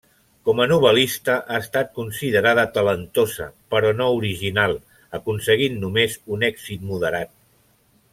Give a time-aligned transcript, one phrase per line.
[0.49, 4.73] Com a novel·lista ha estat considerada talentosa però no original,
[5.19, 7.35] aconseguint només un èxit moderat.